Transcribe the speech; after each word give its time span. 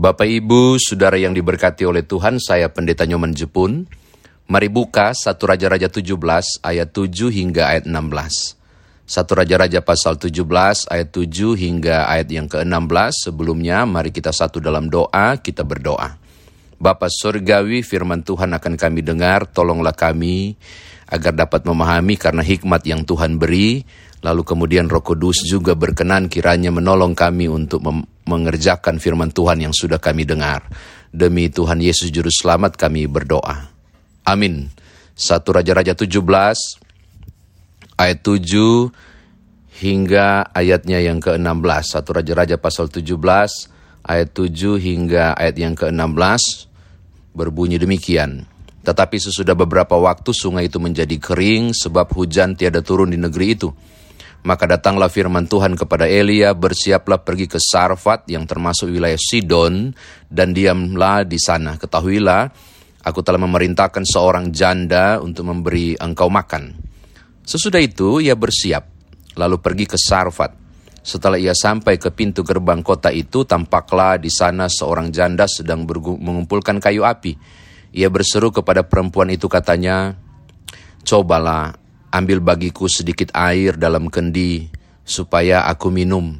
Bapak 0.00 0.24
Ibu, 0.24 0.80
Saudara 0.80 1.20
yang 1.20 1.36
diberkati 1.36 1.84
oleh 1.84 2.00
Tuhan, 2.00 2.40
saya 2.40 2.72
Pendeta 2.72 3.04
Nyoman 3.04 3.36
Jepun. 3.36 3.84
Mari 4.48 4.72
buka 4.72 5.12
1 5.12 5.36
Raja-Raja 5.36 5.92
17 5.92 6.16
ayat 6.64 6.88
7 6.88 7.28
hingga 7.28 7.68
ayat 7.68 7.84
16. 7.84 8.56
1 9.04 9.12
Raja-Raja 9.12 9.84
pasal 9.84 10.16
17 10.16 10.88
ayat 10.88 11.08
7 11.12 11.52
hingga 11.52 12.08
ayat 12.08 12.32
yang 12.32 12.48
ke-16. 12.48 13.28
Sebelumnya 13.28 13.84
mari 13.84 14.08
kita 14.08 14.32
satu 14.32 14.56
dalam 14.56 14.88
doa, 14.88 15.36
kita 15.36 15.68
berdoa. 15.68 16.16
Bapa 16.80 17.12
Surgawi, 17.12 17.84
firman 17.84 18.24
Tuhan 18.24 18.56
akan 18.56 18.80
kami 18.80 19.04
dengar, 19.04 19.52
tolonglah 19.52 19.92
kami 19.92 20.56
agar 21.12 21.36
dapat 21.36 21.68
memahami 21.68 22.16
karena 22.16 22.40
hikmat 22.40 22.88
yang 22.88 23.04
Tuhan 23.04 23.36
beri, 23.36 23.84
lalu 24.20 24.42
kemudian 24.44 24.88
Roh 24.88 25.00
Kudus 25.04 25.44
juga 25.48 25.72
berkenan 25.76 26.28
kiranya 26.28 26.68
menolong 26.68 27.16
kami 27.16 27.48
untuk 27.48 27.80
mengerjakan 28.28 29.00
firman 29.00 29.32
Tuhan 29.32 29.64
yang 29.64 29.74
sudah 29.74 29.96
kami 29.96 30.28
dengar. 30.28 30.64
Demi 31.10 31.50
Tuhan 31.50 31.82
Yesus 31.82 32.14
Juru 32.14 32.30
Selamat 32.30 32.78
kami 32.78 33.10
berdoa. 33.10 33.66
Amin. 34.22 34.70
1 35.18 35.42
Raja-Raja 35.42 35.98
17 35.98 36.16
ayat 37.98 38.18
7 38.22 38.88
hingga 39.80 40.48
ayatnya 40.54 41.02
yang 41.02 41.18
ke-16. 41.18 41.98
1 41.98 42.16
Raja-Raja 42.16 42.56
pasal 42.60 42.88
17 42.88 43.16
ayat 44.06 44.28
7 44.32 44.78
hingga 44.78 45.34
ayat 45.34 45.56
yang 45.58 45.74
ke-16 45.74 46.68
berbunyi 47.34 47.76
demikian. 47.80 48.46
Tetapi 48.80 49.16
sesudah 49.20 49.52
beberapa 49.52 50.00
waktu 50.00 50.32
sungai 50.32 50.72
itu 50.72 50.80
menjadi 50.80 51.16
kering 51.20 51.76
sebab 51.76 52.08
hujan 52.16 52.56
tiada 52.56 52.80
turun 52.80 53.12
di 53.12 53.20
negeri 53.20 53.58
itu. 53.58 53.68
Maka 54.40 54.64
datanglah 54.64 55.12
firman 55.12 55.44
Tuhan 55.44 55.76
kepada 55.76 56.08
Elia, 56.08 56.56
bersiaplah 56.56 57.20
pergi 57.20 57.44
ke 57.44 57.60
Sarfat 57.60 58.24
yang 58.32 58.48
termasuk 58.48 58.88
wilayah 58.88 59.20
Sidon 59.20 59.92
dan 60.32 60.56
diamlah 60.56 61.28
di 61.28 61.36
sana. 61.36 61.76
Ketahuilah, 61.76 62.48
aku 63.04 63.20
telah 63.20 63.36
memerintahkan 63.36 64.00
seorang 64.00 64.48
janda 64.48 65.20
untuk 65.20 65.44
memberi 65.44 65.92
engkau 66.00 66.32
makan. 66.32 66.72
Sesudah 67.44 67.84
itu 67.84 68.24
ia 68.24 68.32
bersiap, 68.32 68.88
lalu 69.36 69.60
pergi 69.60 69.84
ke 69.84 70.00
Sarfat. 70.00 70.56
Setelah 71.00 71.36
ia 71.40 71.52
sampai 71.52 71.96
ke 71.96 72.08
pintu 72.08 72.40
gerbang 72.40 72.80
kota 72.80 73.12
itu, 73.12 73.44
tampaklah 73.44 74.16
di 74.16 74.32
sana 74.32 74.72
seorang 74.72 75.12
janda 75.12 75.44
sedang 75.48 75.84
mengumpulkan 76.16 76.80
kayu 76.80 77.04
api. 77.04 77.36
Ia 77.92 78.08
berseru 78.08 78.52
kepada 78.52 78.84
perempuan 78.88 79.32
itu 79.32 79.48
katanya, 79.48 80.16
Cobalah 81.00 81.79
ambil 82.10 82.42
bagiku 82.42 82.90
sedikit 82.90 83.30
air 83.32 83.74
dalam 83.78 84.10
kendi 84.10 84.70
supaya 85.02 85.66
aku 85.66 85.90
minum. 85.90 86.38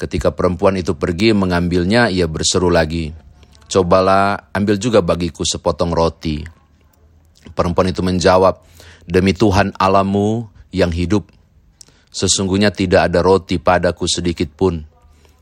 Ketika 0.00 0.32
perempuan 0.32 0.80
itu 0.80 0.96
pergi 0.96 1.36
mengambilnya, 1.36 2.08
ia 2.08 2.24
berseru 2.24 2.72
lagi, 2.72 3.12
Cobalah 3.70 4.50
ambil 4.50 4.82
juga 4.82 4.98
bagiku 4.98 5.46
sepotong 5.46 5.94
roti. 5.94 6.42
Perempuan 7.54 7.94
itu 7.94 8.02
menjawab, 8.02 8.66
Demi 9.06 9.30
Tuhan 9.30 9.70
alamu 9.78 10.50
yang 10.74 10.90
hidup, 10.90 11.30
sesungguhnya 12.10 12.74
tidak 12.74 13.06
ada 13.06 13.22
roti 13.22 13.62
padaku 13.62 14.10
sedikit 14.10 14.50
pun, 14.50 14.82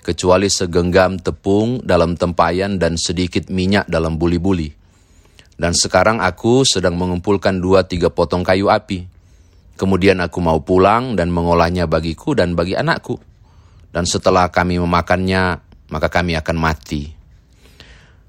kecuali 0.05 0.53
segenggam 0.53 1.17
tepung 1.17 1.81
dalam 1.81 2.21
tempayan 2.21 2.77
dan 2.77 3.01
sedikit 3.01 3.49
minyak 3.49 3.89
dalam 3.89 4.21
buli-buli. 4.21 4.77
Dan 5.57 5.73
sekarang 5.73 6.21
aku 6.21 6.69
sedang 6.69 7.01
mengumpulkan 7.01 7.57
dua 7.57 7.89
tiga 7.89 8.13
potong 8.13 8.45
kayu 8.45 8.69
api. 8.69 9.18
Kemudian 9.79 10.19
aku 10.19 10.43
mau 10.43 10.59
pulang 10.59 11.15
dan 11.15 11.31
mengolahnya 11.31 11.87
bagiku 11.87 12.35
dan 12.35 12.59
bagi 12.59 12.75
anakku. 12.75 13.15
Dan 13.95 14.03
setelah 14.11 14.51
kami 14.51 14.83
memakannya, 14.83 15.63
maka 15.95 16.11
kami 16.11 16.35
akan 16.35 16.57
mati. 16.59 17.15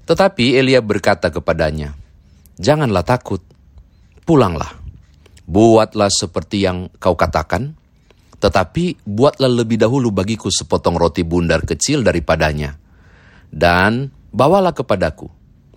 Tetapi 0.06 0.54
Elia 0.54 0.78
berkata 0.78 1.34
kepadanya, 1.34 1.98
Janganlah 2.54 3.02
takut, 3.02 3.42
pulanglah. 4.22 4.78
Buatlah 5.50 6.06
seperti 6.12 6.62
yang 6.62 6.86
kau 7.02 7.18
katakan, 7.18 7.74
tetapi 8.38 9.02
buatlah 9.02 9.50
lebih 9.50 9.80
dahulu 9.80 10.14
bagiku 10.14 10.48
sepotong 10.48 10.94
roti 10.94 11.26
bundar 11.26 11.66
kecil 11.66 12.06
daripadanya. 12.06 12.78
Dan 13.50 14.14
bawalah 14.30 14.70
kepadaku. 14.70 15.26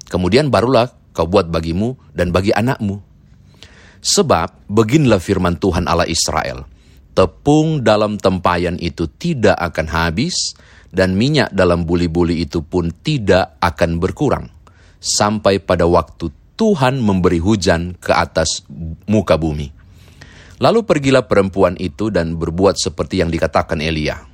Kemudian 0.06 0.54
barulah 0.54 0.94
kau 1.12 1.26
buat 1.26 1.50
bagimu 1.50 2.14
dan 2.14 2.30
bagi 2.30 2.54
anakmu. 2.54 3.13
Sebab 4.04 4.68
beginilah 4.68 5.24
firman 5.24 5.56
Tuhan 5.56 5.88
Allah 5.88 6.04
Israel, 6.12 6.68
tepung 7.16 7.80
dalam 7.88 8.20
tempayan 8.20 8.76
itu 8.84 9.08
tidak 9.08 9.56
akan 9.56 9.88
habis, 9.88 10.36
dan 10.92 11.16
minyak 11.16 11.56
dalam 11.56 11.88
buli-buli 11.88 12.44
itu 12.44 12.60
pun 12.62 12.92
tidak 12.92 13.56
akan 13.64 14.04
berkurang, 14.04 14.52
sampai 15.00 15.64
pada 15.64 15.88
waktu 15.88 16.36
Tuhan 16.60 17.00
memberi 17.00 17.40
hujan 17.40 17.96
ke 17.96 18.12
atas 18.12 18.68
muka 19.08 19.40
bumi. 19.40 19.72
Lalu 20.60 20.84
pergilah 20.84 21.24
perempuan 21.24 21.80
itu 21.80 22.12
dan 22.12 22.36
berbuat 22.36 22.76
seperti 22.76 23.24
yang 23.24 23.32
dikatakan 23.32 23.80
Elia 23.80 24.34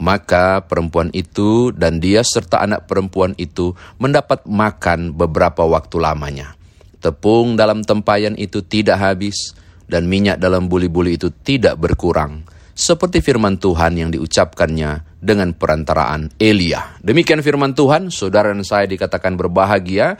maka 0.00 0.66
perempuan 0.66 1.10
itu 1.14 1.70
dan 1.70 2.02
dia 2.02 2.26
serta 2.26 2.62
anak 2.62 2.90
perempuan 2.90 3.32
itu 3.38 3.78
mendapat 4.02 4.42
makan 4.46 5.14
beberapa 5.14 5.62
waktu 5.62 5.96
lamanya. 6.02 6.58
Tepung 7.04 7.52
dalam 7.52 7.84
tempayan 7.84 8.32
itu 8.40 8.64
tidak 8.64 8.96
habis, 8.96 9.52
dan 9.84 10.08
minyak 10.08 10.40
dalam 10.40 10.72
buli-buli 10.72 11.20
itu 11.20 11.28
tidak 11.28 11.76
berkurang. 11.76 12.48
Seperti 12.74 13.20
firman 13.20 13.60
Tuhan 13.60 13.94
yang 14.00 14.10
diucapkannya 14.10 15.20
dengan 15.20 15.54
perantaraan 15.54 16.34
Elia. 16.40 16.98
Demikian 17.04 17.44
firman 17.44 17.76
Tuhan, 17.76 18.10
saudara 18.10 18.50
dan 18.50 18.66
saya 18.66 18.90
dikatakan 18.90 19.38
berbahagia 19.38 20.18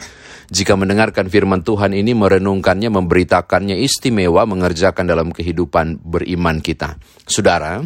jika 0.52 0.78
mendengarkan 0.78 1.26
firman 1.26 1.66
Tuhan 1.66 1.96
ini, 1.96 2.14
merenungkannya, 2.14 2.94
memberitakannya 2.94 3.80
istimewa, 3.80 4.46
mengerjakan 4.46 5.08
dalam 5.08 5.34
kehidupan 5.34 6.04
beriman 6.04 6.62
kita. 6.62 7.00
Saudara, 7.26 7.82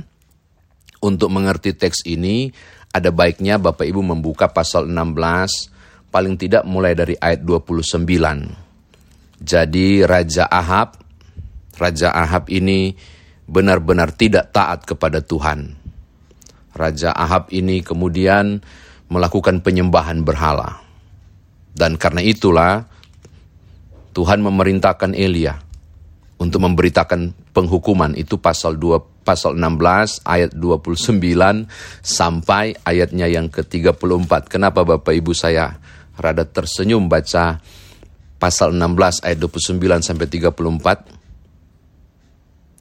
untuk 1.01 1.31
mengerti 1.33 1.73
teks 1.73 2.05
ini, 2.05 2.53
ada 2.93 3.09
baiknya 3.09 3.57
Bapak 3.57 3.89
Ibu 3.89 4.05
membuka 4.05 4.53
pasal 4.53 4.85
16, 4.91 6.13
paling 6.13 6.37
tidak 6.37 6.69
mulai 6.69 6.93
dari 6.93 7.17
ayat 7.17 7.41
29. 7.41 8.68
Jadi 9.39 10.03
Raja 10.03 10.51
Ahab, 10.51 10.99
Raja 11.79 12.11
Ahab 12.11 12.51
ini 12.51 12.95
benar-benar 13.49 14.13
tidak 14.13 14.51
taat 14.51 14.85
kepada 14.85 15.23
Tuhan. 15.23 15.79
Raja 16.75 17.15
Ahab 17.15 17.51
ini 17.55 17.81
kemudian 17.81 18.61
melakukan 19.09 19.65
penyembahan 19.65 20.23
berhala. 20.23 20.85
Dan 21.73 21.97
karena 21.97 22.21
itulah 22.21 22.85
Tuhan 24.13 24.43
memerintahkan 24.43 25.15
Elia 25.15 25.55
untuk 26.39 26.63
memberitakan 26.63 27.35
penghukuman 27.55 28.15
itu 28.15 28.39
pasal 28.39 28.79
2 28.79 29.27
pasal 29.27 29.59
16 29.59 30.25
ayat 30.25 30.51
29 30.57 31.21
sampai 32.01 32.73
ayatnya 32.83 33.29
yang 33.29 33.53
ke-34. 33.53 34.49
Kenapa 34.49 34.87
Bapak 34.89 35.13
Ibu 35.13 35.37
saya 35.37 35.77
rada 36.17 36.49
tersenyum 36.49 37.07
baca 37.07 37.61
pasal 38.39 38.75
16 38.75 39.27
ayat 39.27 39.39
29 39.39 40.03
sampai 40.03 40.27
34? 40.31 41.05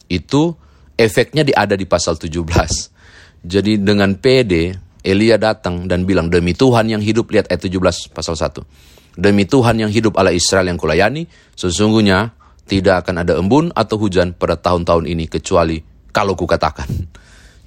Itu 0.07 0.55
efeknya 0.95 1.43
ada 1.57 1.75
di 1.75 1.83
pasal 1.83 2.15
17. 2.15 2.39
Jadi 3.43 3.77
dengan 3.81 4.15
PD 4.17 4.87
Elia 5.07 5.39
datang 5.39 5.87
dan 5.87 6.03
bilang 6.03 6.27
demi 6.27 6.51
Tuhan 6.51 6.91
yang 6.91 6.99
hidup 6.99 7.31
lihat 7.31 7.47
ayat 7.47 7.63
17 7.63 8.11
pasal 8.11 8.35
1. 8.35 8.59
Demi 9.17 9.49
Tuhan 9.49 9.81
yang 9.81 9.89
hidup 9.89 10.19
Allah 10.19 10.35
Israel 10.35 10.69
yang 10.69 10.77
kulayani, 10.77 11.25
sesungguhnya 11.57 12.35
tidak 12.67 13.07
akan 13.07 13.23
ada 13.23 13.33
embun 13.39 13.71
atau 13.71 13.95
hujan 13.97 14.35
pada 14.35 14.59
tahun-tahun 14.59 15.07
ini 15.07 15.31
kecuali 15.31 15.79
kalau 16.11 16.35
kukatakan. 16.35 16.91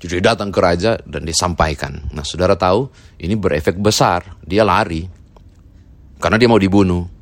Jadi 0.00 0.20
datang 0.20 0.48
ke 0.48 0.60
raja 0.60 0.96
dan 1.04 1.24
disampaikan. 1.24 2.12
Nah 2.12 2.24
saudara 2.24 2.56
tahu 2.56 2.88
ini 3.20 3.36
berefek 3.36 3.76
besar. 3.76 4.40
Dia 4.44 4.64
lari 4.64 5.04
karena 6.20 6.36
dia 6.36 6.48
mau 6.48 6.60
dibunuh. 6.60 7.19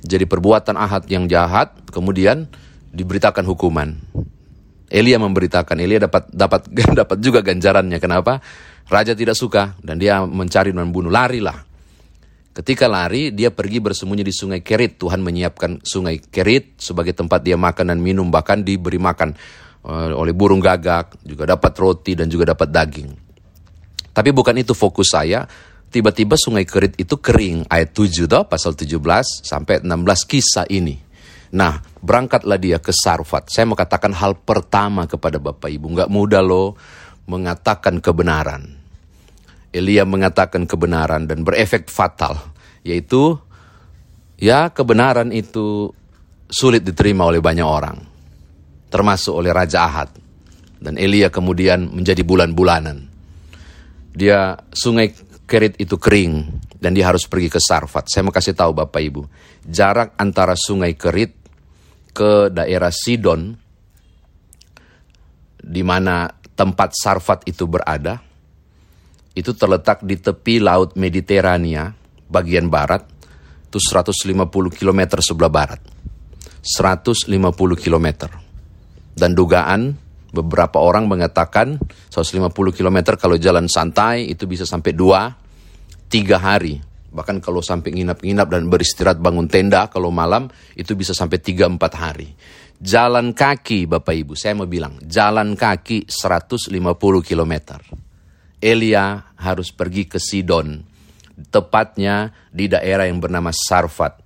Jadi 0.00 0.24
perbuatan 0.24 0.76
Ahad 0.80 1.04
yang 1.12 1.28
jahat 1.28 1.76
kemudian 1.92 2.48
diberitakan 2.90 3.44
hukuman. 3.44 3.96
Elia 4.90 5.22
memberitakan, 5.22 5.78
Elia 5.78 6.02
dapat 6.02 6.32
dapat 6.32 6.66
dapat 7.00 7.18
juga 7.22 7.44
ganjarannya. 7.44 7.98
Kenapa? 8.02 8.42
Raja 8.90 9.14
tidak 9.14 9.38
suka 9.38 9.78
dan 9.84 10.02
dia 10.02 10.18
mencari 10.24 10.74
dan 10.74 10.90
membunuh. 10.90 11.12
Larilah. 11.12 11.68
Ketika 12.50 12.90
lari, 12.90 13.30
dia 13.30 13.54
pergi 13.54 13.78
bersembunyi 13.78 14.26
di 14.26 14.34
sungai 14.34 14.60
Kerit. 14.60 14.98
Tuhan 14.98 15.22
menyiapkan 15.22 15.86
sungai 15.86 16.18
Kerit 16.18 16.82
sebagai 16.82 17.14
tempat 17.14 17.46
dia 17.46 17.54
makan 17.54 17.94
dan 17.94 18.02
minum, 18.02 18.26
bahkan 18.26 18.66
diberi 18.66 18.98
makan 18.98 19.38
Eh, 19.80 20.12
oleh 20.12 20.36
burung 20.36 20.60
gagak, 20.60 21.24
juga 21.24 21.56
dapat 21.56 21.72
roti 21.80 22.12
dan 22.12 22.28
juga 22.28 22.52
dapat 22.52 22.68
daging. 22.68 23.08
Tapi 24.12 24.28
bukan 24.28 24.52
itu 24.60 24.76
fokus 24.76 25.16
saya. 25.16 25.48
Tiba-tiba 25.90 26.38
sungai 26.38 26.62
Kerit 26.62 26.94
itu 27.02 27.18
kering. 27.18 27.66
Ayat 27.66 27.90
7 27.90 28.30
toh, 28.30 28.46
pasal 28.46 28.78
17 28.78 28.94
sampai 29.42 29.82
16 29.82 30.22
kisah 30.22 30.66
ini. 30.70 30.94
Nah, 31.50 31.82
berangkatlah 31.98 32.62
dia 32.62 32.78
ke 32.78 32.94
Sarfat. 32.94 33.50
Saya 33.50 33.66
mau 33.66 33.74
katakan 33.74 34.14
hal 34.14 34.38
pertama 34.38 35.10
kepada 35.10 35.42
Bapak 35.42 35.66
Ibu. 35.66 35.86
Nggak 35.98 36.10
mudah 36.10 36.42
loh 36.46 36.78
mengatakan 37.26 37.98
kebenaran. 37.98 38.78
Elia 39.70 40.06
mengatakan 40.06 40.66
kebenaran 40.66 41.30
dan 41.30 41.46
berefek 41.46 41.86
fatal, 41.86 42.38
yaitu 42.82 43.38
ya 44.38 44.70
kebenaran 44.70 45.30
itu 45.30 45.94
sulit 46.50 46.82
diterima 46.82 47.26
oleh 47.30 47.38
banyak 47.38 47.66
orang, 47.66 47.98
termasuk 48.90 49.30
oleh 49.30 49.54
Raja 49.54 49.86
Ahad. 49.86 50.10
Dan 50.80 50.98
Elia 50.98 51.30
kemudian 51.30 51.86
menjadi 51.86 52.26
bulan-bulanan. 52.26 53.06
Dia 54.10 54.58
sungai 54.74 55.14
Kerit 55.50 55.74
itu 55.82 55.98
kering 55.98 56.46
dan 56.78 56.94
dia 56.94 57.10
harus 57.10 57.26
pergi 57.26 57.50
ke 57.50 57.58
Sarfat. 57.58 58.06
Saya 58.06 58.22
mau 58.22 58.30
kasih 58.30 58.54
tahu 58.54 58.70
Bapak 58.70 59.02
Ibu, 59.02 59.26
jarak 59.66 60.14
antara 60.14 60.54
sungai 60.54 60.94
Kerit 60.94 61.34
ke 62.14 62.54
daerah 62.54 62.94
Sidon 62.94 63.58
di 65.58 65.82
mana 65.82 66.30
tempat 66.54 66.94
Sarfat 66.94 67.50
itu 67.50 67.66
berada, 67.66 68.22
itu 69.34 69.50
terletak 69.50 70.06
di 70.06 70.22
tepi 70.22 70.62
Laut 70.62 70.94
Mediterania 70.94 71.90
bagian 72.30 72.70
barat, 72.70 73.02
itu 73.66 73.82
150 73.82 74.46
km 74.70 75.00
sebelah 75.18 75.50
barat. 75.50 75.82
150 76.62 77.26
km. 77.74 78.06
Dan 79.18 79.34
dugaan 79.34 79.98
beberapa 80.30 80.78
orang 80.78 81.10
mengatakan 81.10 81.80
150 82.14 82.54
km 82.70 82.98
kalau 83.18 83.34
jalan 83.34 83.66
santai 83.66 84.30
itu 84.30 84.46
bisa 84.46 84.62
sampai 84.62 84.94
2 84.94 85.39
3 86.10 86.36
hari. 86.36 86.82
Bahkan 87.10 87.38
kalau 87.38 87.62
sampai 87.62 87.94
nginap-nginap 87.94 88.50
dan 88.50 88.66
beristirahat 88.66 89.22
bangun 89.22 89.46
tenda 89.46 89.86
kalau 89.86 90.10
malam 90.10 90.50
itu 90.74 90.98
bisa 90.98 91.14
sampai 91.14 91.38
3 91.38 91.70
4 91.70 91.78
hari. 91.94 92.34
Jalan 92.80 93.36
kaki 93.36 93.86
Bapak 93.86 94.14
Ibu, 94.16 94.32
saya 94.34 94.56
mau 94.56 94.64
bilang, 94.64 94.96
jalan 95.04 95.52
kaki 95.52 96.08
150 96.08 96.72
km. 97.20 97.54
Elia 98.56 99.36
harus 99.36 99.68
pergi 99.68 100.08
ke 100.08 100.16
Sidon, 100.16 100.80
tepatnya 101.52 102.32
di 102.48 102.72
daerah 102.72 103.04
yang 103.04 103.20
bernama 103.20 103.52
Sarfat. 103.52 104.24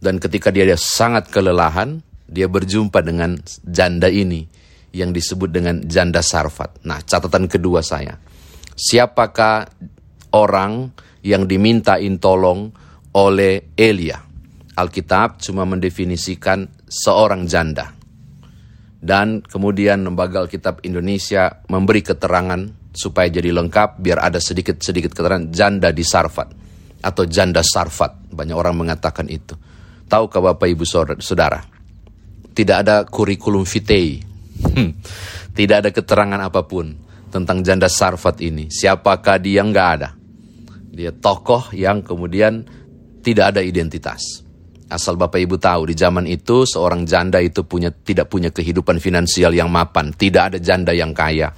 Dan 0.00 0.16
ketika 0.16 0.48
dia, 0.48 0.64
dia 0.64 0.80
sangat 0.80 1.28
kelelahan, 1.28 2.00
dia 2.24 2.48
berjumpa 2.48 3.04
dengan 3.04 3.36
janda 3.68 4.08
ini 4.08 4.48
yang 4.96 5.12
disebut 5.12 5.52
dengan 5.52 5.84
janda 5.84 6.24
Sarfat. 6.24 6.88
Nah, 6.88 7.04
catatan 7.04 7.52
kedua 7.52 7.84
saya. 7.84 8.16
Siapakah 8.72 9.68
orang 10.34 10.90
yang 11.22 11.46
dimintain 11.46 12.18
tolong 12.18 12.74
oleh 13.14 13.72
Elia? 13.78 14.20
Alkitab 14.74 15.38
cuma 15.38 15.62
mendefinisikan 15.62 16.66
seorang 16.90 17.46
janda. 17.46 17.94
Dan 19.04 19.44
kemudian 19.44 20.02
lembaga 20.02 20.42
Alkitab 20.42 20.82
Indonesia 20.82 21.62
memberi 21.68 22.00
keterangan 22.02 22.90
supaya 22.90 23.28
jadi 23.28 23.52
lengkap 23.52 24.00
biar 24.00 24.18
ada 24.32 24.40
sedikit-sedikit 24.40 25.12
keterangan 25.12 25.52
janda 25.52 25.92
di 25.92 26.00
Sarfat 26.00 26.48
atau 27.04 27.22
janda 27.28 27.60
Sarfat. 27.60 28.32
Banyak 28.32 28.56
orang 28.56 28.74
mengatakan 28.74 29.28
itu. 29.28 29.54
Tahukah 30.08 30.54
Bapak 30.54 30.66
Ibu 30.72 30.84
Saudara? 31.20 31.60
Tidak 32.54 32.76
ada 32.80 33.04
kurikulum 33.04 33.68
vitae. 33.68 34.24
Hmm. 34.72 34.96
Tidak 35.52 35.76
ada 35.84 35.90
keterangan 35.92 36.40
apa 36.40 36.64
pun 36.64 36.96
tentang 37.28 37.60
janda 37.60 37.92
Sarfat 37.92 38.40
ini. 38.40 38.72
Siapakah 38.72 39.36
dia? 39.36 39.60
Nggak 39.60 39.88
ada. 40.00 40.08
Dia 40.94 41.10
tokoh 41.10 41.74
yang 41.74 42.06
kemudian 42.06 42.62
tidak 43.26 43.56
ada 43.56 43.60
identitas. 43.60 44.46
Asal 44.86 45.18
Bapak 45.18 45.42
Ibu 45.42 45.58
tahu 45.58 45.90
di 45.90 45.94
zaman 45.98 46.28
itu 46.30 46.62
seorang 46.62 47.02
janda 47.02 47.42
itu 47.42 47.66
punya 47.66 47.90
tidak 47.90 48.30
punya 48.30 48.54
kehidupan 48.54 49.02
finansial 49.02 49.50
yang 49.50 49.72
mapan, 49.72 50.14
tidak 50.14 50.54
ada 50.54 50.58
janda 50.62 50.94
yang 50.94 51.10
kaya. 51.10 51.50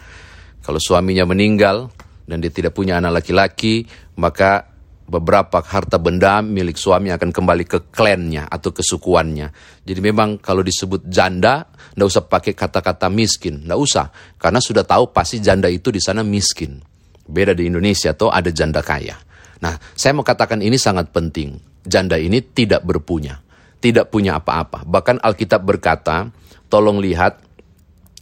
Kalau 0.64 0.80
suaminya 0.80 1.28
meninggal 1.28 1.92
dan 2.24 2.40
dia 2.40 2.48
tidak 2.48 2.72
punya 2.72 2.96
anak 2.96 3.20
laki-laki, 3.20 3.84
maka 4.16 4.72
beberapa 5.06 5.62
harta 5.62 6.02
benda 6.02 6.42
milik 6.42 6.74
suami 6.74 7.14
akan 7.14 7.30
kembali 7.30 7.64
ke 7.66 7.78
klannya 7.94 8.46
atau 8.46 8.74
kesukuannya. 8.74 9.52
Jadi 9.86 10.00
memang 10.02 10.38
kalau 10.42 10.62
disebut 10.62 11.06
janda, 11.06 11.66
tidak 11.94 12.06
usah 12.06 12.24
pakai 12.26 12.52
kata-kata 12.54 13.06
miskin, 13.10 13.62
tidak 13.62 13.78
usah, 13.78 14.06
karena 14.38 14.58
sudah 14.58 14.82
tahu 14.82 15.14
pasti 15.14 15.38
janda 15.38 15.70
itu 15.70 15.94
di 15.94 16.02
sana 16.02 16.26
miskin. 16.26 16.78
Beda 17.26 17.54
di 17.58 17.66
Indonesia 17.66 18.14
atau 18.14 18.30
ada 18.30 18.54
janda 18.54 18.82
kaya. 18.86 19.25
Nah, 19.62 19.80
saya 19.96 20.12
mau 20.12 20.26
katakan 20.26 20.60
ini 20.60 20.76
sangat 20.76 21.08
penting 21.12 21.76
janda 21.86 22.18
ini 22.18 22.42
tidak 22.42 22.82
berpunya, 22.82 23.38
tidak 23.78 24.10
punya 24.10 24.36
apa-apa. 24.42 24.82
Bahkan 24.82 25.22
Alkitab 25.22 25.62
berkata, 25.62 26.28
tolong 26.66 26.98
lihat 26.98 27.40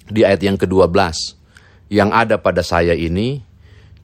di 0.07 0.23
ayat 0.23 0.45
yang 0.45 0.61
ke-12, 0.61 0.93
yang 1.89 2.13
ada 2.13 2.37
pada 2.37 2.61
saya 2.61 2.93
ini 2.93 3.41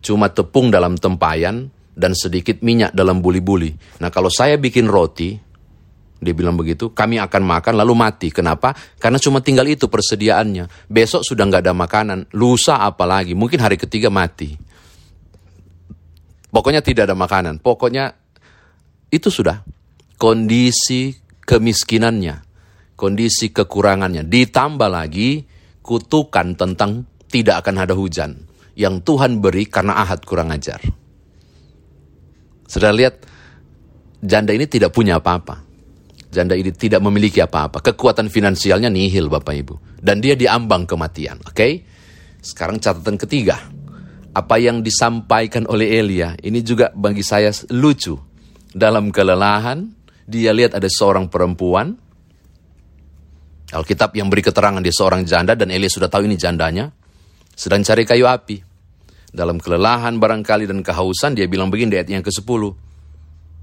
cuma 0.01 0.33
tepung 0.33 0.73
dalam 0.73 0.97
tempayan 0.97 1.69
dan 1.93 2.17
sedikit 2.17 2.65
minyak 2.65 2.97
dalam 2.97 3.21
buli-buli. 3.21 4.01
Nah 4.01 4.09
kalau 4.09 4.33
saya 4.33 4.57
bikin 4.57 4.89
roti, 4.89 5.37
dia 6.21 6.33
bilang 6.37 6.57
begitu, 6.57 6.93
kami 6.93 7.21
akan 7.21 7.43
makan 7.45 7.75
lalu 7.77 7.93
mati. 7.97 8.29
Kenapa? 8.33 8.73
Karena 8.97 9.21
cuma 9.21 9.45
tinggal 9.45 9.69
itu 9.69 9.89
persediaannya. 9.89 10.89
Besok 10.89 11.25
sudah 11.25 11.45
nggak 11.49 11.65
ada 11.69 11.77
makanan, 11.77 12.19
lusa 12.33 12.81
apalagi, 12.81 13.37
mungkin 13.37 13.61
hari 13.61 13.77
ketiga 13.77 14.09
mati. 14.09 14.57
Pokoknya 16.51 16.83
tidak 16.83 17.11
ada 17.11 17.17
makanan. 17.17 17.63
Pokoknya 17.63 18.11
itu 19.11 19.31
sudah 19.31 19.63
kondisi 20.19 21.15
kemiskinannya, 21.47 22.43
kondisi 22.99 23.55
kekurangannya. 23.55 24.27
Ditambah 24.27 24.91
lagi 24.91 25.47
kutukan 25.81 26.59
tentang 26.59 27.07
tidak 27.31 27.63
akan 27.67 27.75
ada 27.87 27.95
hujan 27.95 28.51
yang 28.75 29.03
Tuhan 29.03 29.39
beri 29.39 29.67
karena 29.67 29.99
Ahad 30.03 30.27
kurang 30.27 30.51
ajar. 30.51 30.83
Sudah 32.71 32.95
lihat, 32.95 33.27
janda 34.23 34.55
ini 34.55 34.71
tidak 34.71 34.95
punya 34.95 35.19
apa-apa. 35.19 35.67
Janda 36.31 36.55
ini 36.55 36.71
tidak 36.71 37.03
memiliki 37.03 37.43
apa-apa. 37.43 37.83
Kekuatan 37.83 38.31
finansialnya 38.31 38.87
nihil 38.87 39.27
Bapak 39.27 39.55
Ibu. 39.55 39.75
Dan 39.99 40.23
dia 40.23 40.39
diambang 40.39 40.87
kematian. 40.87 41.43
Oke? 41.43 41.55
Okay? 41.55 41.73
Sekarang 42.39 42.79
catatan 42.79 43.19
ketiga. 43.19 43.59
Apa 44.31 44.63
yang 44.63 44.87
disampaikan 44.87 45.67
oleh 45.67 45.99
Elia 45.99 46.39
ini 46.39 46.63
juga 46.63 46.95
bagi 46.95 47.27
saya 47.27 47.51
lucu 47.75 48.15
dalam 48.71 49.11
kelelahan, 49.11 49.91
dia 50.23 50.55
lihat 50.55 50.79
ada 50.79 50.87
seorang 50.87 51.27
perempuan. 51.27 51.99
Alkitab 53.71 54.15
yang 54.15 54.31
beri 54.31 54.43
keterangan 54.43 54.83
dia 54.83 54.95
seorang 54.95 55.27
janda 55.27 55.59
dan 55.59 55.71
Elia 55.75 55.91
sudah 55.91 56.07
tahu 56.07 56.31
ini 56.31 56.39
jandanya. 56.39 56.91
Sedang 57.55 57.83
cari 57.83 58.07
kayu 58.07 58.27
api. 58.31 58.63
Dalam 59.31 59.63
kelelahan 59.63 60.19
barangkali 60.19 60.67
dan 60.67 60.83
kehausan 60.83 61.39
dia 61.39 61.47
bilang 61.47 61.71
begini 61.71 61.95
di 61.95 61.97
ayat 61.99 62.11
yang 62.11 62.27
ke-10. 62.27 62.63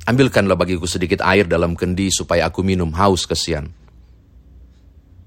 Ambilkanlah 0.07 0.55
bagiku 0.55 0.87
sedikit 0.87 1.19
air 1.23 1.43
dalam 1.43 1.75
kendi 1.75 2.07
supaya 2.07 2.47
aku 2.47 2.63
minum 2.63 2.91
haus 2.95 3.27
kesian. 3.27 3.67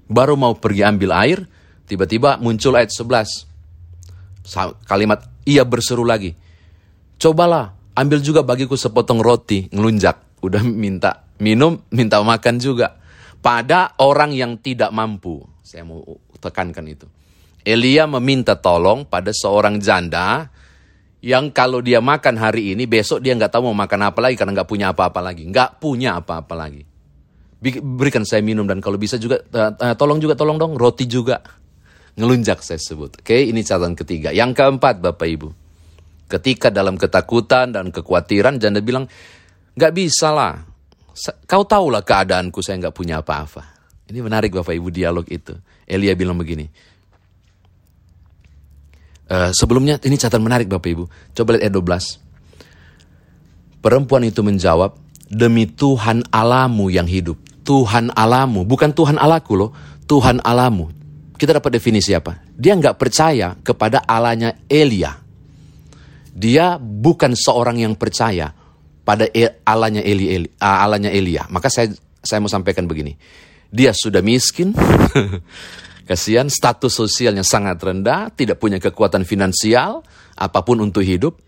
Baru 0.09 0.33
mau 0.33 0.57
pergi 0.57 0.81
ambil 0.81 1.13
air, 1.13 1.45
tiba-tiba 1.85 2.41
muncul 2.41 2.73
ayat 2.73 2.89
11. 2.89 3.45
Kalimat 4.89 5.30
ia 5.45 5.63
berseru 5.65 6.05
lagi. 6.05 6.33
Cobalah 7.21 7.73
ambil 7.97 8.19
juga 8.21 8.41
bagiku 8.41 8.73
sepotong 8.73 9.21
roti, 9.21 9.69
ngelunjak. 9.69 10.41
Udah 10.41 10.65
minta 10.65 11.29
minum, 11.37 11.77
minta 11.93 12.21
makan 12.21 12.57
juga. 12.57 12.97
Pada 13.41 13.97
orang 14.01 14.33
yang 14.33 14.61
tidak 14.61 14.93
mampu. 14.93 15.41
Saya 15.61 15.85
mau 15.85 16.01
tekankan 16.37 16.85
itu. 16.89 17.05
Elia 17.61 18.09
meminta 18.09 18.57
tolong 18.57 19.05
pada 19.05 19.29
seorang 19.29 19.77
janda 19.77 20.49
yang 21.21 21.53
kalau 21.53 21.85
dia 21.85 22.01
makan 22.01 22.33
hari 22.41 22.73
ini, 22.73 22.89
besok 22.89 23.21
dia 23.21 23.37
nggak 23.37 23.53
tahu 23.53 23.69
mau 23.69 23.85
makan 23.85 24.09
apa 24.09 24.19
lagi 24.25 24.33
karena 24.33 24.57
nggak 24.57 24.69
punya 24.69 24.89
apa-apa 24.89 25.21
lagi. 25.21 25.45
Nggak 25.45 25.77
punya 25.77 26.17
apa-apa 26.17 26.53
lagi. 26.57 26.81
Berikan 27.61 28.25
saya 28.25 28.41
minum 28.41 28.65
dan 28.65 28.81
kalau 28.81 28.97
bisa 28.97 29.21
juga, 29.21 29.37
uh, 29.53 29.93
tolong 29.93 30.17
juga, 30.17 30.33
tolong 30.33 30.57
dong, 30.57 30.73
roti 30.73 31.05
juga. 31.05 31.37
Ngelunjak 32.19 32.59
saya 32.59 32.79
sebut. 32.81 33.23
Oke, 33.23 33.39
ini 33.47 33.63
catatan 33.63 33.95
ketiga. 33.95 34.35
Yang 34.35 34.59
keempat, 34.59 34.99
Bapak 34.99 35.27
Ibu. 35.27 35.49
Ketika 36.27 36.67
dalam 36.71 36.99
ketakutan 36.99 37.71
dan 37.71 37.91
kekhawatiran, 37.91 38.59
janda 38.59 38.83
bilang, 38.83 39.07
gak 39.75 39.93
bisa 39.95 40.31
lah. 40.31 40.59
Kau 41.47 41.63
tahulah 41.63 42.03
keadaanku, 42.03 42.59
saya 42.59 42.79
gak 42.87 42.95
punya 42.95 43.19
apa-apa. 43.23 43.63
Ini 44.11 44.19
menarik 44.19 44.51
Bapak 44.51 44.75
Ibu 44.75 44.91
dialog 44.91 45.23
itu. 45.31 45.55
Elia 45.87 46.15
bilang 46.15 46.35
begini. 46.35 46.67
Uh, 49.31 49.55
sebelumnya 49.55 49.95
ini 50.03 50.19
catatan 50.19 50.43
menarik 50.43 50.67
Bapak 50.67 50.91
Ibu. 50.91 51.07
Coba 51.31 51.55
lihat 51.55 51.71
ayat 51.71 51.75
12. 51.79 52.19
Perempuan 53.79 54.27
itu 54.27 54.43
menjawab, 54.43 54.99
demi 55.31 55.63
Tuhan 55.63 56.27
alamu 56.29 56.91
yang 56.91 57.07
hidup. 57.07 57.39
Tuhan 57.63 58.11
alamu, 58.11 58.67
bukan 58.67 58.91
Tuhan 58.91 59.15
alaku 59.15 59.55
loh. 59.55 59.71
Tuhan 60.05 60.43
alamu. 60.43 60.91
Kita 61.41 61.57
dapat 61.57 61.73
definisi 61.73 62.13
apa? 62.13 62.37
Dia 62.53 62.77
nggak 62.77 63.01
percaya 63.01 63.57
kepada 63.57 64.05
alanya 64.05 64.61
Elia. 64.69 65.17
Dia 66.29 66.77
bukan 66.77 67.33
seorang 67.33 67.81
yang 67.81 67.97
percaya 67.97 68.53
pada 69.01 69.25
e, 69.25 69.49
alanya 69.65 70.05
Eli, 70.05 70.29
Eli 70.29 70.47
alanya 70.61 71.09
Elia. 71.09 71.49
Maka 71.49 71.73
saya 71.73 71.89
saya 72.21 72.45
mau 72.45 72.51
sampaikan 72.53 72.85
begini. 72.85 73.17
Dia 73.73 73.89
sudah 73.89 74.21
miskin. 74.21 74.77
Kasihan 76.09 76.45
status 76.45 76.93
sosialnya 76.93 77.41
sangat 77.41 77.81
rendah, 77.81 78.29
tidak 78.37 78.61
punya 78.61 78.77
kekuatan 78.77 79.25
finansial, 79.25 80.05
apa 80.37 80.61
pun 80.61 80.77
untuk 80.77 81.01
hidup. 81.01 81.41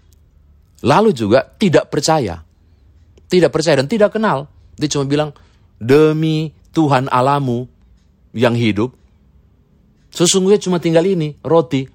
Lalu 0.82 1.14
juga 1.14 1.46
tidak 1.46 1.94
percaya. 1.94 2.42
Tidak 3.30 3.54
percaya 3.54 3.78
dan 3.78 3.86
tidak 3.86 4.18
kenal. 4.18 4.50
Dia 4.74 4.90
cuma 4.90 5.06
bilang, 5.06 5.38
demi 5.78 6.50
Tuhan 6.74 7.14
alamu 7.14 7.70
yang 8.34 8.58
hidup, 8.58 9.03
sesungguhnya 10.14 10.62
cuma 10.62 10.78
tinggal 10.78 11.04
ini, 11.04 11.34
roti. 11.42 11.90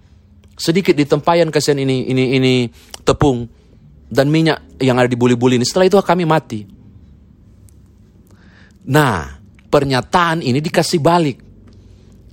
Sedikit 0.59 0.99
di 0.99 1.07
tempayan 1.07 1.55
kasihan 1.55 1.79
ini, 1.79 2.11
ini, 2.11 2.35
ini 2.35 2.55
tepung 3.07 3.47
dan 4.11 4.27
minyak 4.27 4.83
yang 4.83 4.99
ada 4.99 5.07
di 5.07 5.15
buli-buli 5.15 5.55
ini. 5.55 5.63
Setelah 5.63 5.87
itu 5.87 5.97
kami 6.03 6.27
mati. 6.27 6.67
Nah, 8.91 9.39
pernyataan 9.71 10.43
ini 10.43 10.59
dikasih 10.59 10.99
balik. 10.99 11.39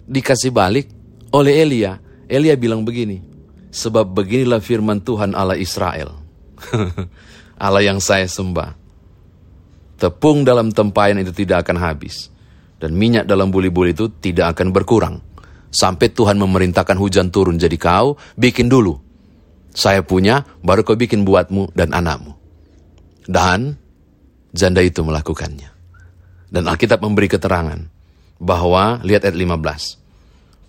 Dikasih 0.10 0.50
balik 0.50 0.90
oleh 1.30 1.54
Elia. 1.62 2.02
Elia 2.26 2.58
bilang 2.58 2.82
begini, 2.82 3.22
sebab 3.70 4.10
beginilah 4.10 4.58
firman 4.58 4.98
Tuhan 5.06 5.38
Allah 5.38 5.62
Israel. 5.62 6.18
Allah 7.62 7.84
yang 7.86 8.02
saya 8.02 8.26
sembah. 8.26 8.74
Tepung 10.02 10.42
dalam 10.42 10.74
tempayan 10.74 11.22
itu 11.22 11.30
tidak 11.30 11.70
akan 11.70 11.78
habis. 11.78 12.34
Dan 12.82 12.98
minyak 12.98 13.30
dalam 13.30 13.54
buli-buli 13.54 13.94
itu 13.94 14.10
tidak 14.18 14.58
akan 14.58 14.74
berkurang 14.74 15.16
Sampai 15.76 16.08
Tuhan 16.08 16.40
memerintahkan 16.40 16.96
hujan 16.96 17.36
turun, 17.36 17.60
jadi 17.60 17.76
kau 17.76 18.16
bikin 18.40 18.72
dulu. 18.72 18.96
Saya 19.76 20.08
punya, 20.08 20.48
baru 20.64 20.88
kau 20.88 20.96
bikin 20.96 21.28
buatmu 21.28 21.76
dan 21.76 21.92
anakmu. 21.92 22.32
Dan 23.28 23.76
janda 24.56 24.80
itu 24.80 25.04
melakukannya. 25.04 25.68
Dan 26.48 26.72
Alkitab 26.72 27.04
memberi 27.04 27.28
keterangan 27.28 27.84
bahwa, 28.40 29.04
lihat 29.04 29.28
ayat 29.28 29.36
15. 29.36 30.00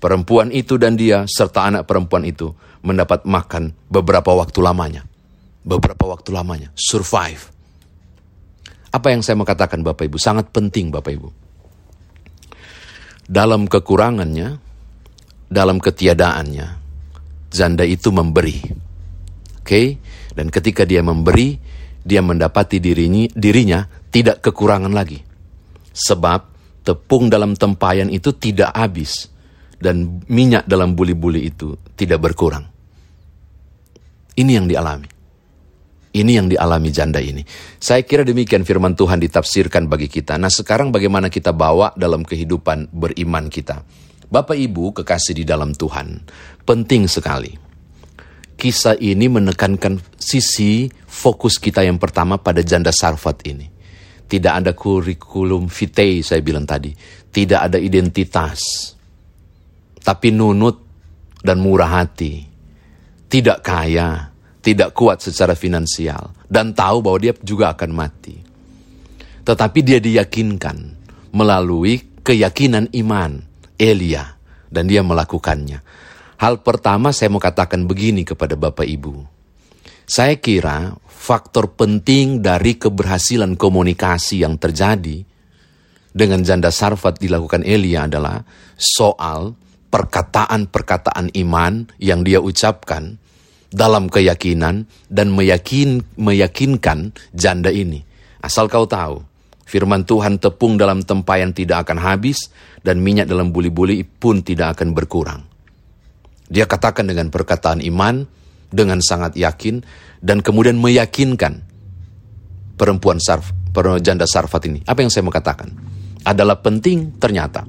Perempuan 0.02 0.50
itu 0.50 0.74
dan 0.74 0.98
dia 0.98 1.22
serta 1.30 1.70
anak 1.70 1.86
perempuan 1.86 2.26
itu 2.26 2.50
mendapat 2.82 3.22
makan 3.22 3.78
beberapa 3.86 4.34
waktu 4.34 4.58
lamanya. 4.58 5.06
Beberapa 5.62 6.02
waktu 6.10 6.34
lamanya. 6.34 6.74
Survive. 6.74 7.54
Apa 8.90 9.14
yang 9.14 9.22
saya 9.22 9.38
mau 9.38 9.46
katakan 9.46 9.86
Bapak 9.86 10.10
Ibu? 10.10 10.18
Sangat 10.18 10.50
penting 10.50 10.90
Bapak 10.90 11.14
Ibu. 11.14 11.28
Dalam 13.26 13.70
kekurangannya, 13.70 14.65
dalam 15.46 15.78
ketiadaannya, 15.78 16.66
janda 17.50 17.84
itu 17.86 18.10
memberi. 18.10 18.58
Oke? 18.62 19.62
Okay? 19.62 19.86
Dan 20.36 20.52
ketika 20.52 20.84
dia 20.84 21.00
memberi, 21.00 21.56
dia 22.04 22.20
mendapati 22.20 22.76
dirinya, 22.78 23.24
dirinya 23.32 23.80
tidak 24.12 24.44
kekurangan 24.44 24.92
lagi. 24.92 25.18
Sebab 25.96 26.40
tepung 26.84 27.32
dalam 27.32 27.56
tempayan 27.56 28.12
itu 28.12 28.36
tidak 28.36 28.70
habis 28.76 29.32
dan 29.80 30.22
minyak 30.28 30.68
dalam 30.68 30.92
buli-buli 30.92 31.48
itu 31.48 31.74
tidak 31.96 32.20
berkurang. 32.20 32.68
Ini 34.36 34.52
yang 34.60 34.68
dialami. 34.68 35.08
Ini 36.16 36.32
yang 36.32 36.48
dialami 36.48 36.88
janda 36.88 37.20
ini. 37.20 37.44
Saya 37.76 38.00
kira 38.00 38.24
demikian 38.24 38.64
firman 38.64 38.96
Tuhan 38.96 39.20
ditafsirkan 39.20 39.84
bagi 39.84 40.08
kita. 40.08 40.40
Nah 40.40 40.48
sekarang 40.48 40.88
bagaimana 40.88 41.28
kita 41.28 41.52
bawa 41.52 41.92
dalam 41.92 42.24
kehidupan 42.24 42.88
beriman 42.88 43.52
kita. 43.52 43.84
Bapak 44.26 44.58
Ibu 44.58 44.90
kekasih 44.90 45.38
di 45.38 45.44
dalam 45.46 45.70
Tuhan, 45.70 46.18
penting 46.66 47.06
sekali. 47.06 47.54
Kisah 48.56 48.98
ini 48.98 49.30
menekankan 49.30 50.18
sisi 50.18 50.90
fokus 51.06 51.62
kita 51.62 51.86
yang 51.86 52.00
pertama 52.00 52.40
pada 52.40 52.64
janda 52.64 52.90
sarfat 52.90 53.46
ini. 53.46 53.66
Tidak 54.26 54.50
ada 54.50 54.74
kurikulum 54.74 55.70
vitae 55.70 56.26
saya 56.26 56.42
bilang 56.42 56.66
tadi. 56.66 56.90
Tidak 57.30 57.60
ada 57.70 57.78
identitas. 57.78 58.58
Tapi 60.02 60.34
nunut 60.34 60.76
dan 61.38 61.62
murah 61.62 62.02
hati. 62.02 62.42
Tidak 63.30 63.62
kaya, 63.62 64.34
tidak 64.58 64.90
kuat 64.90 65.22
secara 65.22 65.54
finansial. 65.54 66.34
Dan 66.50 66.74
tahu 66.74 66.98
bahwa 67.06 67.18
dia 67.22 67.38
juga 67.38 67.70
akan 67.70 67.90
mati. 67.94 68.34
Tetapi 69.46 69.78
dia 69.86 70.02
diyakinkan 70.02 70.76
melalui 71.30 72.18
keyakinan 72.26 72.90
iman 72.98 73.55
Elia 73.76 74.36
dan 74.68 74.90
dia 74.90 75.00
melakukannya. 75.04 75.80
Hal 76.36 76.60
pertama 76.60 77.16
saya 77.16 77.32
mau 77.32 77.40
katakan 77.40 77.88
begini 77.88 78.24
kepada 78.26 78.56
Bapak 78.56 78.84
Ibu. 78.84 79.24
Saya 80.06 80.36
kira 80.38 80.94
faktor 81.08 81.74
penting 81.74 82.44
dari 82.44 82.76
keberhasilan 82.78 83.58
komunikasi 83.58 84.44
yang 84.44 84.60
terjadi 84.60 85.26
dengan 86.16 86.46
janda 86.46 86.70
sarfat 86.70 87.18
dilakukan 87.18 87.66
Elia 87.66 88.06
adalah 88.06 88.40
soal 88.78 89.58
perkataan-perkataan 89.90 91.34
iman 91.34 91.90
yang 91.98 92.22
dia 92.22 92.38
ucapkan 92.38 93.18
dalam 93.74 94.06
keyakinan 94.06 94.86
dan 95.10 95.28
meyakin, 95.34 96.06
meyakinkan 96.14 97.10
janda 97.34 97.74
ini. 97.74 98.06
Asal 98.38 98.70
kau 98.70 98.86
tahu, 98.86 99.25
Firman 99.66 100.06
Tuhan 100.06 100.38
tepung 100.38 100.78
dalam 100.78 101.02
tempayan 101.02 101.50
tidak 101.50 101.90
akan 101.90 101.98
habis 101.98 102.38
dan 102.86 103.02
minyak 103.02 103.26
dalam 103.26 103.50
buli-buli 103.50 104.06
pun 104.06 104.46
tidak 104.46 104.78
akan 104.78 104.94
berkurang. 104.94 105.42
Dia 106.46 106.70
katakan 106.70 107.10
dengan 107.10 107.34
perkataan 107.34 107.82
iman, 107.82 108.22
dengan 108.70 109.02
sangat 109.02 109.34
yakin, 109.34 109.82
dan 110.22 110.38
kemudian 110.38 110.78
meyakinkan 110.78 111.66
perempuan 112.78 113.18
sarf, 113.18 113.50
janda 113.98 114.30
sarfat 114.30 114.70
ini. 114.70 114.80
Apa 114.86 115.02
yang 115.02 115.10
saya 115.10 115.26
mau 115.26 115.34
katakan? 115.34 115.74
Adalah 116.22 116.62
penting 116.62 117.18
ternyata 117.18 117.66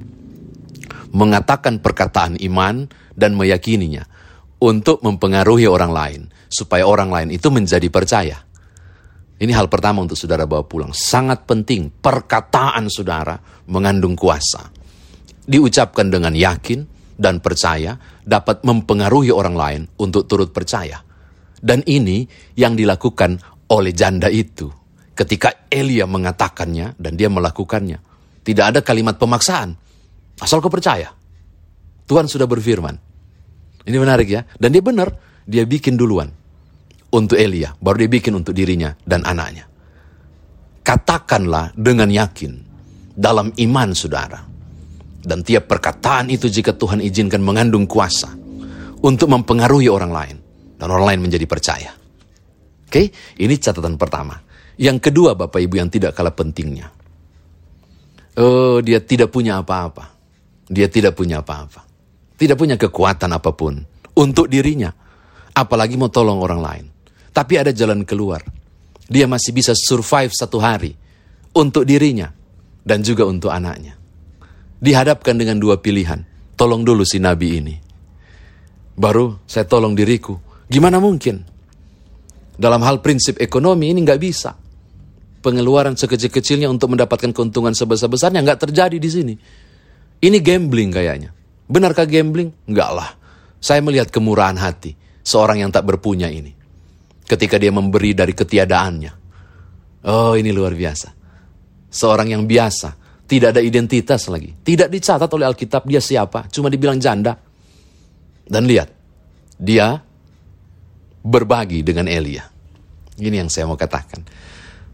mengatakan 1.18 1.80
perkataan 1.80 2.38
iman 2.46 2.86
dan 3.16 3.34
meyakininya 3.34 4.06
untuk 4.62 5.02
mempengaruhi 5.06 5.70
orang 5.70 5.92
lain, 5.94 6.22
supaya 6.50 6.86
orang 6.86 7.10
lain 7.10 7.30
itu 7.34 7.48
menjadi 7.54 7.88
percaya. 7.90 8.38
Ini 9.38 9.54
hal 9.54 9.70
pertama 9.70 10.02
untuk 10.02 10.18
saudara 10.18 10.50
bawa 10.50 10.66
pulang. 10.66 10.90
Sangat 10.98 11.46
penting 11.46 11.94
perkataan 11.94 12.90
saudara 12.90 13.38
mengandung 13.70 14.18
kuasa. 14.18 14.66
Diucapkan 15.46 16.10
dengan 16.10 16.34
yakin 16.34 16.82
dan 17.14 17.38
percaya 17.38 18.02
dapat 18.26 18.66
mempengaruhi 18.66 19.30
orang 19.30 19.56
lain 19.56 19.82
untuk 20.02 20.26
turut 20.26 20.50
percaya. 20.50 21.06
Dan 21.58 21.86
ini 21.86 22.26
yang 22.58 22.74
dilakukan 22.74 23.38
oleh 23.70 23.94
janda 23.94 24.26
itu. 24.30 24.74
Ketika 25.14 25.70
Elia 25.70 26.10
mengatakannya 26.10 26.98
dan 26.98 27.14
dia 27.14 27.30
melakukannya. 27.30 27.98
Tidak 28.42 28.66
ada 28.74 28.80
kalimat 28.82 29.22
pemaksaan. 29.22 29.70
Asal 30.42 30.62
kau 30.62 30.70
percaya. 30.70 31.14
Tuhan 32.10 32.26
sudah 32.26 32.50
berfirman. 32.50 32.96
Ini 33.86 33.98
menarik 33.98 34.30
ya. 34.30 34.42
Dan 34.58 34.74
dia 34.74 34.82
benar. 34.82 35.14
Dia 35.48 35.64
bikin 35.64 35.96
duluan 35.96 36.47
untuk 37.08 37.40
Elia, 37.40 37.72
baru 37.80 38.04
dia 38.04 38.12
bikin 38.12 38.34
untuk 38.36 38.52
dirinya 38.52 38.92
dan 39.08 39.24
anaknya. 39.24 39.64
Katakanlah 40.84 41.76
dengan 41.76 42.08
yakin 42.12 42.54
dalam 43.16 43.52
iman 43.56 43.90
saudara. 43.96 44.40
Dan 45.28 45.44
tiap 45.44 45.68
perkataan 45.68 46.32
itu 46.32 46.48
jika 46.48 46.72
Tuhan 46.72 47.04
izinkan 47.04 47.44
mengandung 47.44 47.84
kuasa 47.84 48.32
untuk 49.04 49.28
mempengaruhi 49.28 49.92
orang 49.92 50.12
lain. 50.14 50.38
Dan 50.78 50.88
orang 50.94 51.16
lain 51.16 51.20
menjadi 51.28 51.44
percaya. 51.50 51.92
Oke, 52.88 53.12
ini 53.42 53.56
catatan 53.60 54.00
pertama. 54.00 54.40
Yang 54.78 55.10
kedua 55.10 55.36
Bapak 55.36 55.60
Ibu 55.60 55.76
yang 55.76 55.90
tidak 55.92 56.16
kalah 56.16 56.32
pentingnya. 56.32 56.88
Oh, 58.38 58.80
dia 58.80 59.02
tidak 59.02 59.34
punya 59.34 59.60
apa-apa. 59.60 60.14
Dia 60.70 60.88
tidak 60.88 61.18
punya 61.18 61.42
apa-apa. 61.42 61.84
Tidak 62.38 62.54
punya 62.54 62.78
kekuatan 62.78 63.34
apa 63.34 63.52
pun 63.52 63.82
untuk 64.14 64.46
dirinya. 64.46 64.94
Apalagi 65.58 65.98
mau 65.98 66.14
tolong 66.14 66.38
orang 66.38 66.62
lain. 66.62 66.86
Tapi 67.32 67.54
ada 67.60 67.72
jalan 67.72 68.04
keluar. 68.04 68.44
Dia 69.08 69.24
masih 69.24 69.56
bisa 69.56 69.72
survive 69.72 70.36
satu 70.36 70.60
hari 70.60 70.92
untuk 71.56 71.88
dirinya 71.88 72.28
dan 72.84 73.00
juga 73.00 73.24
untuk 73.24 73.56
anaknya. 73.56 73.96
Dihadapkan 74.84 75.40
dengan 75.40 75.58
dua 75.58 75.80
pilihan. 75.80 76.28
Tolong 76.60 76.84
dulu 76.84 77.08
si 77.08 77.22
nabi 77.22 77.62
ini. 77.64 77.76
Baru 78.98 79.40
saya 79.48 79.64
tolong 79.64 79.96
diriku. 79.96 80.36
Gimana 80.68 81.00
mungkin? 81.00 81.46
Dalam 82.58 82.82
hal 82.84 83.00
prinsip 83.00 83.40
ekonomi 83.40 83.94
ini 83.94 84.04
nggak 84.04 84.20
bisa. 84.20 84.58
Pengeluaran 85.40 85.94
sekecil-kecilnya 85.96 86.68
untuk 86.68 86.98
mendapatkan 86.98 87.30
keuntungan 87.32 87.72
sebesar-besarnya 87.72 88.42
nggak 88.44 88.68
terjadi 88.68 88.98
di 88.98 89.10
sini. 89.10 89.34
Ini 90.18 90.38
gambling 90.42 90.90
kayaknya. 90.90 91.30
Benarkah 91.70 92.10
gambling? 92.10 92.50
Enggak 92.66 92.90
lah. 92.92 93.10
Saya 93.62 93.86
melihat 93.86 94.10
kemurahan 94.10 94.58
hati 94.58 94.98
seorang 95.22 95.62
yang 95.62 95.70
tak 95.70 95.86
berpunya 95.86 96.34
ini 96.34 96.57
ketika 97.28 97.60
dia 97.60 97.70
memberi 97.70 98.16
dari 98.16 98.32
ketiadaannya. 98.32 99.14
Oh, 100.08 100.34
ini 100.40 100.56
luar 100.56 100.72
biasa. 100.72 101.12
Seorang 101.92 102.32
yang 102.32 102.48
biasa, 102.48 102.96
tidak 103.28 103.52
ada 103.52 103.62
identitas 103.62 104.32
lagi. 104.32 104.56
Tidak 104.56 104.88
dicatat 104.88 105.28
oleh 105.36 105.46
Alkitab 105.52 105.84
dia 105.84 106.00
siapa, 106.00 106.48
cuma 106.48 106.72
dibilang 106.72 106.96
janda. 106.96 107.36
Dan 108.48 108.64
lihat, 108.64 108.88
dia 109.60 110.00
berbagi 111.20 111.84
dengan 111.84 112.08
Elia. 112.08 112.48
Ini 113.20 113.36
yang 113.44 113.52
saya 113.52 113.68
mau 113.68 113.76
katakan. 113.76 114.24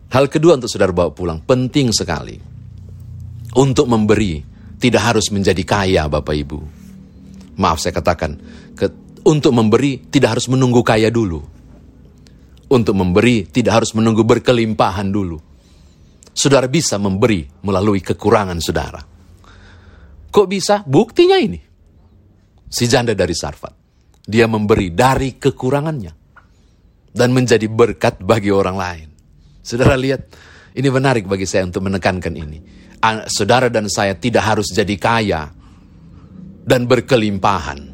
Hal 0.09 0.25
kedua 0.29 0.57
untuk 0.57 0.69
saudara 0.69 0.89
bawa 0.89 1.13
pulang, 1.13 1.37
penting 1.45 1.93
sekali. 1.93 2.37
Untuk 3.53 3.85
memberi, 3.85 4.41
tidak 4.81 5.13
harus 5.13 5.29
menjadi 5.29 5.61
kaya 5.61 6.09
Bapak 6.09 6.33
Ibu. 6.33 6.59
Maaf 7.61 7.77
saya 7.77 7.93
katakan, 7.93 8.33
ke, 8.73 8.89
untuk 9.29 9.53
memberi 9.53 10.01
tidak 10.09 10.37
harus 10.37 10.49
menunggu 10.49 10.81
kaya 10.81 11.13
dulu. 11.13 11.45
Untuk 12.73 12.97
memberi 12.97 13.45
tidak 13.45 13.85
harus 13.85 13.93
menunggu 13.93 14.25
berkelimpahan 14.25 15.13
dulu. 15.13 15.37
Saudara 16.33 16.65
bisa 16.65 16.97
memberi 16.97 17.45
melalui 17.61 18.01
kekurangan 18.01 18.57
saudara. 18.57 18.97
Kok 20.33 20.47
bisa? 20.49 20.81
Buktinya 20.81 21.37
ini. 21.37 21.61
Si 22.65 22.89
janda 22.89 23.13
dari 23.13 23.37
Sarfat. 23.37 23.77
Dia 24.25 24.49
memberi 24.49 24.89
dari 24.89 25.37
kekurangannya. 25.37 26.13
Dan 27.13 27.29
menjadi 27.29 27.69
berkat 27.69 28.25
bagi 28.25 28.49
orang 28.49 28.73
lain. 28.73 29.07
Saudara 29.61 29.93
lihat, 29.93 30.33
ini 30.73 30.89
menarik 30.89 31.29
bagi 31.29 31.45
saya 31.45 31.69
untuk 31.69 31.85
menekankan 31.85 32.33
ini. 32.33 32.57
Saudara 33.29 33.69
dan 33.69 33.85
saya 33.85 34.17
tidak 34.17 34.49
harus 34.49 34.73
jadi 34.73 34.97
kaya 34.97 35.53
dan 36.65 36.89
berkelimpahan 36.89 37.93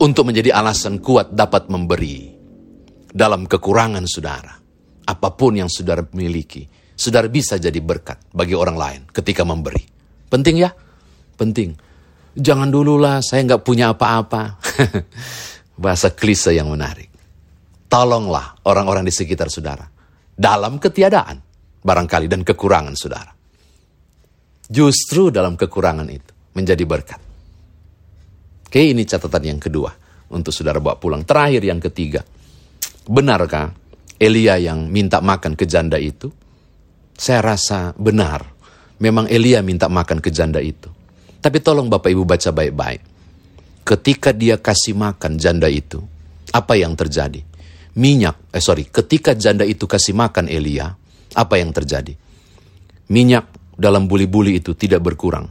untuk 0.00 0.24
menjadi 0.24 0.56
alasan 0.56 0.96
kuat 1.04 1.36
dapat 1.36 1.68
memberi 1.68 2.31
dalam 3.12 3.44
kekurangan 3.44 4.08
saudara. 4.08 4.56
Apa 5.04 5.28
pun 5.36 5.60
yang 5.60 5.68
saudara 5.68 6.00
miliki, 6.16 6.64
saudara 6.96 7.28
bisa 7.28 7.60
jadi 7.60 7.76
berkat 7.78 8.32
bagi 8.32 8.56
orang 8.56 8.76
lain 8.76 9.00
ketika 9.12 9.44
memberi. 9.44 9.84
Penting 10.32 10.56
ya? 10.64 10.72
Penting. 11.36 11.76
Jangan 12.32 12.72
dululah 12.72 13.20
saya 13.20 13.44
nggak 13.44 13.62
punya 13.62 13.92
apa-apa. 13.92 14.56
Bahasa 15.82 16.16
klise 16.16 16.56
yang 16.56 16.72
menarik. 16.72 17.12
Tolonglah 17.92 18.64
orang-orang 18.64 19.04
di 19.04 19.12
sekitar 19.12 19.52
saudara. 19.52 19.84
Dalam 20.32 20.80
ketiadaan, 20.80 21.36
barangkali, 21.84 22.24
dan 22.24 22.40
kekurangan 22.40 22.96
saudara. 22.96 23.32
Justru 24.64 25.28
dalam 25.28 25.60
kekurangan 25.60 26.08
itu 26.08 26.32
menjadi 26.56 26.84
berkat. 26.88 27.20
Oke, 28.64 28.80
ini 28.80 29.04
catatan 29.04 29.44
yang 29.44 29.60
kedua 29.60 29.92
untuk 30.32 30.56
saudara 30.56 30.80
bawa 30.80 30.96
pulang. 30.96 31.28
Terakhir 31.28 31.60
yang 31.60 31.76
ketiga. 31.76 32.24
Benarkah 33.02 33.74
Elia 34.22 34.54
yang 34.62 34.86
minta 34.86 35.18
makan 35.18 35.58
ke 35.58 35.66
janda 35.66 35.98
itu? 35.98 36.30
Saya 37.18 37.42
rasa 37.42 37.90
benar. 37.98 38.46
Memang 39.02 39.26
Elia 39.26 39.58
minta 39.66 39.90
makan 39.90 40.22
ke 40.22 40.30
janda 40.30 40.62
itu. 40.62 40.86
Tapi 41.42 41.58
tolong 41.58 41.90
Bapak 41.90 42.06
Ibu 42.14 42.22
baca 42.22 42.54
baik-baik. 42.54 43.02
Ketika 43.82 44.30
dia 44.30 44.62
kasih 44.62 44.94
makan 44.94 45.42
janda 45.42 45.66
itu, 45.66 45.98
apa 46.54 46.78
yang 46.78 46.94
terjadi? 46.94 47.42
Minyak, 47.98 48.54
eh 48.54 48.62
sorry, 48.62 48.86
ketika 48.86 49.34
janda 49.34 49.66
itu 49.66 49.90
kasih 49.90 50.14
makan 50.14 50.46
Elia, 50.46 50.94
apa 51.34 51.58
yang 51.58 51.74
terjadi? 51.74 52.14
Minyak 53.10 53.50
dalam 53.74 54.06
buli-buli 54.06 54.62
itu 54.62 54.78
tidak 54.78 55.02
berkurang. 55.02 55.50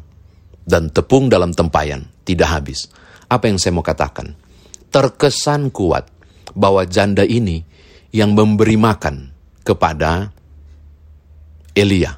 Dan 0.63 0.87
tepung 0.95 1.27
dalam 1.27 1.51
tempayan 1.51 2.07
tidak 2.23 2.47
habis. 2.47 2.87
Apa 3.27 3.51
yang 3.51 3.59
saya 3.59 3.75
mau 3.75 3.83
katakan? 3.83 4.31
Terkesan 4.87 5.67
kuat 5.75 6.20
bahwa 6.53 6.83
janda 6.87 7.23
ini 7.23 7.63
yang 8.11 8.35
memberi 8.35 8.75
makan 8.75 9.31
kepada 9.63 10.31
Elia. 11.71 12.17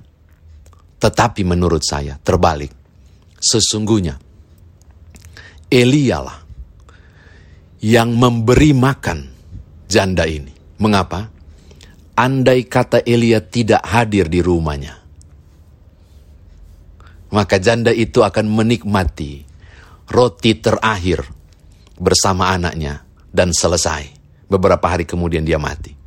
Tetapi 0.97 1.41
menurut 1.43 1.83
saya 1.83 2.17
terbalik 2.23 2.71
sesungguhnya 3.37 4.15
Elialah 5.67 6.39
yang 7.83 8.15
memberi 8.15 8.71
makan 8.71 9.19
janda 9.89 10.23
ini. 10.23 10.53
Mengapa? 10.79 11.27
Andai 12.13 12.69
kata 12.69 13.01
Elia 13.03 13.41
tidak 13.41 13.81
hadir 13.89 14.29
di 14.29 14.37
rumahnya, 14.37 14.93
maka 17.33 17.57
janda 17.57 17.89
itu 17.89 18.21
akan 18.21 18.53
menikmati 18.53 19.41
roti 20.13 20.53
terakhir 20.61 21.25
bersama 21.97 22.53
anaknya 22.53 23.01
dan 23.33 23.49
selesai. 23.49 24.22
Beberapa 24.53 24.85
hari 24.85 25.09
kemudian 25.09 25.41
dia 25.41 25.57
mati. 25.57 25.97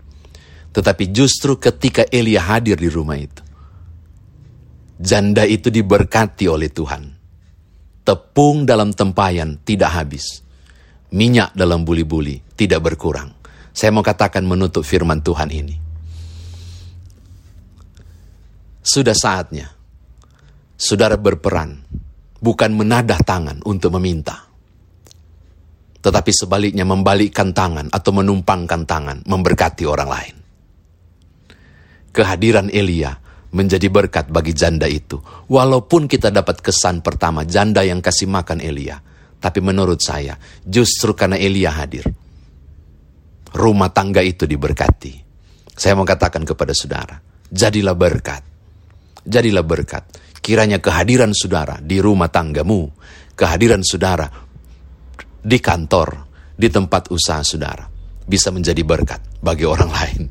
Tetapi 0.71 1.11
justru 1.11 1.59
ketika 1.59 2.07
Elia 2.07 2.47
hadir 2.47 2.79
di 2.79 2.87
rumah 2.87 3.19
itu, 3.19 3.43
janda 5.03 5.43
itu 5.43 5.67
diberkati 5.67 6.47
oleh 6.47 6.71
Tuhan 6.71 7.17
tepung 8.07 8.63
dalam 8.63 8.95
tempayan 8.95 9.59
tidak 9.67 9.91
habis. 9.91 10.47
Minyak 11.11 11.59
dalam 11.59 11.83
buli-buli 11.83 12.39
tidak 12.55 12.87
berkurang. 12.87 13.35
Saya 13.75 13.91
mau 13.91 14.07
katakan 14.07 14.47
menutup 14.47 14.87
firman 14.87 15.19
Tuhan 15.27 15.51
ini. 15.51 15.77
Sudah 18.87 19.15
saatnya 19.19 19.67
saudara 20.79 21.19
berperan, 21.19 21.83
bukan 22.39 22.71
menadah 22.79 23.19
tangan 23.27 23.59
untuk 23.67 23.91
meminta. 23.99 24.46
Tetapi 26.07 26.31
sebaliknya 26.31 26.87
membalikkan 26.87 27.51
tangan 27.51 27.91
atau 27.91 28.15
menumpangkan 28.15 28.87
tangan 28.87 29.27
memberkati 29.27 29.83
orang 29.91 30.07
lain. 30.07 30.37
Kehadiran 32.15 32.71
Elia 32.71 33.11
menjadi 33.51 33.91
berkat 33.91 34.31
bagi 34.31 34.55
janda 34.55 34.87
itu. 34.87 35.19
Walaupun 35.51 36.07
kita 36.07 36.31
dapat 36.31 36.63
kesan 36.63 37.03
pertama 37.03 37.43
janda 37.43 37.83
yang 37.83 37.99
kasih 37.99 38.31
makan 38.31 38.63
Elia. 38.63 39.03
Tapi 39.37 39.59
menurut 39.59 39.99
saya 39.99 40.39
justru 40.63 41.11
karena 41.19 41.43
Elia 41.43 41.75
hadir. 41.75 42.07
Rumah 43.51 43.91
tangga 43.91 44.23
itu 44.23 44.47
diberkati. 44.47 45.27
Saya 45.75 45.99
mau 45.99 46.07
katakan 46.07 46.47
kepada 46.47 46.71
saudara. 46.71 47.19
Jadilah 47.51 47.99
berkat. 47.99 48.47
Jadilah 49.27 49.67
berkat. 49.67 50.07
Kiranya 50.39 50.79
kehadiran 50.79 51.35
saudara 51.35 51.83
di 51.83 51.99
rumah 51.99 52.31
tanggamu. 52.31 52.95
Kehadiran 53.37 53.83
saudara 53.83 54.46
di 55.47 55.63
kantor. 55.63 56.27
Di 56.57 56.67
tempat 56.73 57.13
usaha 57.15 57.45
saudara. 57.47 57.87
Bisa 58.27 58.51
menjadi 58.51 58.83
berkat 58.83 59.23
bagi 59.39 59.63
orang 59.63 59.91
lain. 60.03 60.23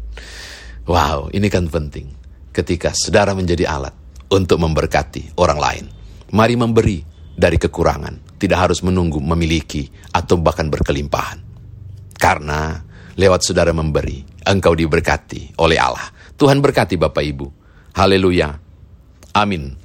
Wow, 0.86 1.32
ini 1.32 1.48
kan 1.48 1.72
penting 1.72 2.26
ketika 2.56 2.96
saudara 2.96 3.36
menjadi 3.36 3.68
alat 3.68 3.96
untuk 4.32 4.60
memberkati 4.60 5.40
orang 5.40 5.60
lain. 5.60 5.86
Mari 6.32 6.56
memberi 6.56 6.98
dari 7.36 7.60
kekurangan, 7.60 8.40
tidak 8.40 8.60
harus 8.70 8.80
menunggu 8.80 9.20
memiliki 9.20 9.88
atau 10.16 10.40
bahkan 10.40 10.72
berkelimpahan. 10.72 11.44
Karena 12.16 12.80
lewat 13.20 13.44
saudara 13.44 13.76
memberi, 13.76 14.24
engkau 14.48 14.72
diberkati 14.72 15.60
oleh 15.60 15.78
Allah. 15.78 16.08
Tuhan 16.36 16.64
berkati 16.64 16.96
Bapak 16.96 17.24
Ibu. 17.24 17.48
Haleluya. 17.96 18.50
Amin. 19.36 19.85